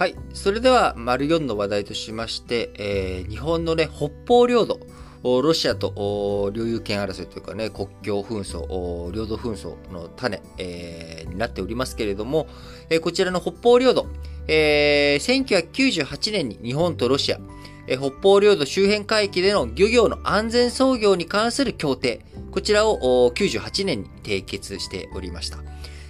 [0.00, 0.14] はい。
[0.32, 4.80] それでは、丸4の話題としまして、えー、日本のね、北方領土、
[5.22, 12.46] ロシアと領有権争いというかね、国境紛争、領土紛争の種、えー、になっておりますけれども、
[12.88, 14.06] えー、こちらの北方領土、
[14.48, 17.38] えー、1998年に日本とロシア、
[17.86, 25.58] えー、北方領土周辺海域での漁業の安全操業に関する協定、こちらを98年に締結しておりました。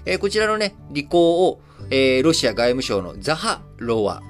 [0.05, 4.23] えー、こちらのね、履行を、えー、ロシア外務省のザハ・ロワ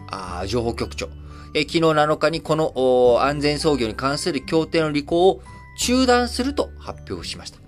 [0.46, 1.08] 情報局長、
[1.54, 5.42] えー、昨日7日にこの安全操業に関する協定の履行を
[5.78, 7.58] 中断すると発表しました。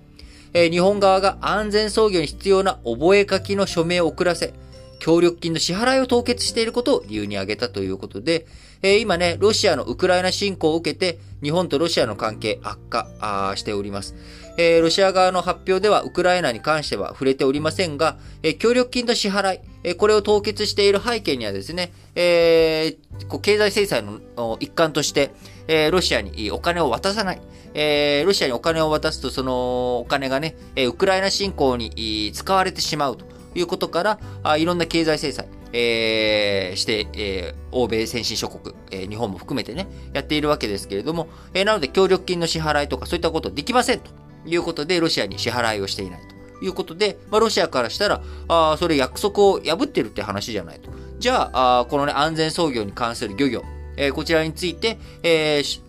[0.55, 4.55] えー、日本側が安全操業に必要な覚書の署名を遅らせ、
[4.98, 8.47] 協力金の支払いを凍結していることを理由に挙げたということで、
[8.82, 14.14] えー、今ね、ロシアのウクライナ侵攻を受けて、日本とロシアの関係悪化しております。
[14.58, 25.30] えー、ロシア側の発表ではウクライナに関しては触れておりませんが、えー、協力金の支払い、えー、これを凍結している背景にはですね、えー、こう経済制裁の一環として、
[25.69, 27.41] えー、ロシアにお金を渡さない。
[27.74, 33.24] えー、ロシアにお金を渡すと、そのお金がね、ウクライナ侵攻に使われてしまうと
[33.55, 44.23] いうことから、あいろんな経済制裁、えー、して、えー、欧米先進諸国、えー、日本も含めてね、やっているわけですけれども、えー、なので協力金の支払いとかそういったことできませんと。
[44.47, 46.20] いうことで、ロシアに支払いをしていない
[46.61, 50.91] ということで、まあ、ロシアからしたら、あそれ約束を破ってるって話じゃないと。
[51.19, 53.62] じゃあ、あこのね、安全操業に関する漁業、
[53.97, 55.81] えー、こちらについて、えー、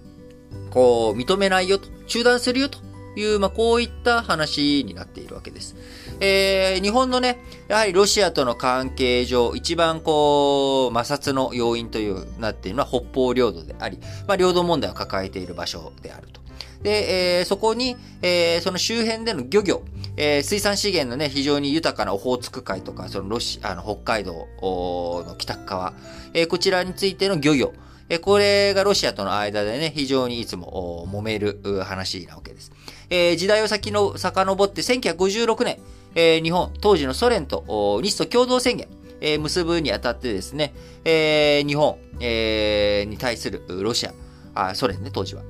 [0.71, 2.79] こう、認めないよと、中断するよと
[3.15, 5.75] いう、まあ、こういった話になっているわけです。
[6.19, 16.43] えー、日本のね、やはりロシアとの関係上、一番こう、摩擦の要因というなっているのは北方領土であり、まあ、領土問題を抱えている場所であると。
[16.83, 19.83] で、えー、そこに、えー、その周辺での漁業、
[20.17, 25.93] えー、水産資源のね、非常に豊かなオホーツク海とか、そのロシアの北海道の北側、
[26.33, 27.73] えー、こちらについての漁業、
[28.13, 32.71] え、これがロシアとの間でね、非常にいつも揉める話なわけです。
[33.09, 35.79] え、時代を先の遡って1956年、
[36.13, 38.87] え、日本、当時のソ連と日ソ共同宣言、
[39.19, 44.13] え、結ぶにあたってですね、え、日本、え、に対するロシア、
[44.53, 45.41] あソ連ね、当時は。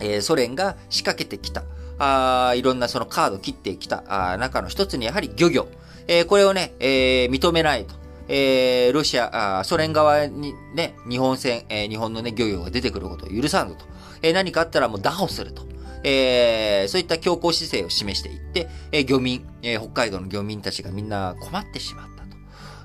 [0.00, 1.62] え、ソ連が仕掛けてきた、
[2.00, 5.68] あいろんなそのカードを切ってきたあ中の一つにやはり漁業。
[6.08, 7.94] え、これをね、え、認めないと。
[8.28, 13.84] えー、ロシア、あソ連側にね、日本船、えー、日本のね、漁業が出てくることを許さんぞと。
[14.22, 15.64] えー、何かあったらもう打破すると。
[16.02, 22.36] えー、そういった強硬姿勢を示していって、えー、漁民、えー、北海道の漁民たちがみんな困ってしまったと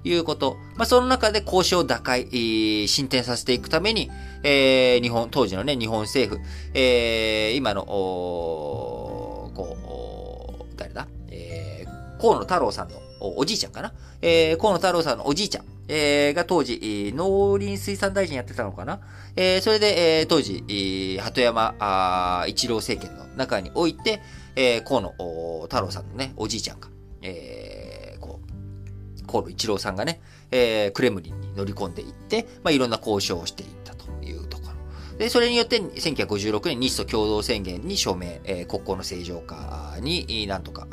[0.04, 0.58] いうこと。
[0.76, 4.10] まあ、その中で交渉打開、えー、進展させていくために、
[4.44, 6.42] えー、日本、当時のね、日本政府、
[6.74, 11.08] えー、今の、おこう、誰だ？
[11.30, 13.94] えー、河野太郎さんのおじいちゃんかな？
[14.22, 19.00] えー、河野太郎さんのおじいちゃん、えー、が当時、農林水産大臣やってたのかな？
[19.36, 24.22] えー、それで、えー、当時、えー、鳩山あ一郎政権の中において、
[24.56, 25.10] えー、河野
[25.64, 26.90] 太郎さんのね、おじいちゃんが、
[27.22, 28.40] えー、こ
[29.24, 30.22] う、河野一郎さんがね、
[30.52, 34.64] えー、クレムリンに乗り込んでいって、まあ、いろんな交渉をしていったというとこ
[35.12, 35.18] ろ。
[35.18, 40.88] で、それによって1956年日ソ共同宣言に署名、えー、国交の正常化になんとか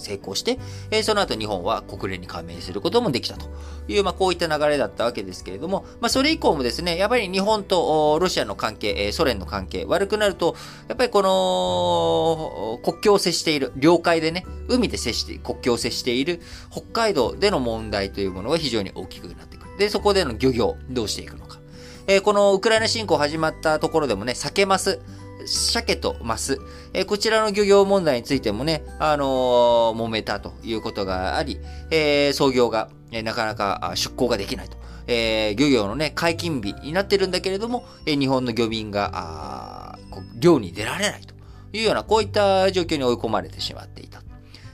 [0.00, 0.58] 成功して、
[0.90, 3.46] え、その後日本は国連に加盟することもできたと
[3.88, 10.56] いう、まあ、こういった流れだったわけですけれども、まあ、それ以降もですね、やっぱり日本とロシアの関係、え、ソ連の関係、悪くなると、
[10.88, 16.40] やっぱりこの、国境を接している、領海でね、海で接して、国境を接している
[16.70, 19.78] 北海道での問題というものが非常に大きくなってくる。
[19.78, 21.60] で、そこでの漁業、どうしていくのか。
[22.06, 25.00] えー、このウクライナ侵攻始まったところでもね、避けます。
[25.46, 26.58] 鮭とマス、
[26.92, 31.58] えー、こちらの漁業問題についてもね、あのー、揉めたということがあり、
[31.90, 34.76] えー、操業が、えなかなか出港ができないと。
[35.08, 39.98] え漁業のね、解禁日になってるんだけれども、え日本の漁民が、
[40.38, 41.34] 漁に出られないと
[41.72, 44.22] いうような、こういった状況に追い込まれてしまっていた。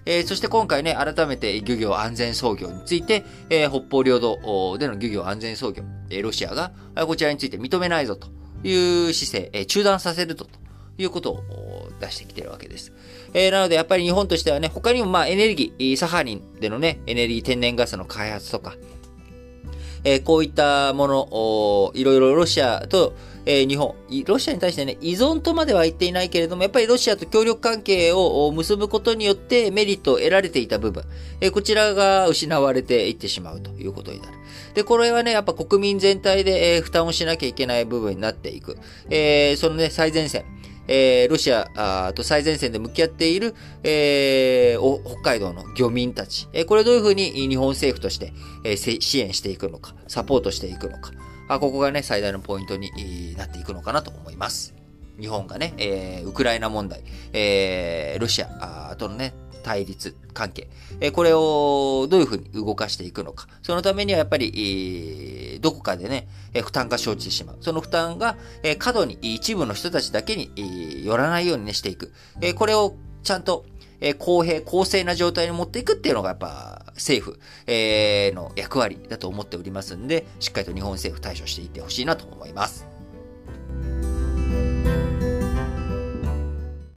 [0.07, 6.73] えー、そして今回ね、改めて漁業安全操業について、えー、北方領土での漁業安全操業、えー、ロシアが
[7.07, 8.29] こちらについて認めないぞと
[8.65, 10.51] いう姿勢、え中断させると、と
[10.99, 12.93] いうことを出してきてるわけです。
[13.35, 18.75] えー、なので、やっぱり日本としてはね、他にもまあエネルギー、サハリンでのね、エネルギー天然ガスの開発とか、
[20.05, 23.15] えー、こういったもの、いろいろロシアと、
[23.47, 23.95] えー、日本、
[24.27, 31.05] ロシアに対してね、依存とまでは言っていないけれども、やっぱりロシアと協力関係を結ぶことによってメリットを得られていた部分、
[31.41, 34.33] えー、こちらが失われていってしまうということになる。
[34.75, 38.77] で、これはね、やっぱ国民全体で、えー、負担をしなきゃいけない部分になっていく。
[39.09, 40.45] えー、そのね、最前線。
[40.89, 48.33] えー、ロシアと最前線で向き合っている、えー、北海道の漁民たち、えー、これどういうふうに日本政府として、
[48.65, 51.11] えー、支援していくのか、サポートしていくのか、
[51.49, 54.75] あここがね、最大のポイントになっていくのかなと思います。
[55.19, 57.03] 日本がね、えー、ウクライナ問題、
[57.33, 60.69] えー、ロシアとのね、対立関係、
[61.01, 63.49] えー、これをどういうふうに動かしていくのか。
[63.63, 64.53] そのためにはやっぱり、
[65.55, 67.59] えー、どこかでね、えー、負担が生じてしまう。
[67.61, 72.13] その負担が、えー、過度に一部の人たちだけに、えー、寄らないようにね、していく。
[72.41, 73.65] えー、これをちゃんと、
[74.01, 82.96] えー、公平、公正な状態に持っていくっていうのがやっぱ政府、えー、の役割だと思っておりますんで、しっかりと日本政府対処していってほしいなと思います。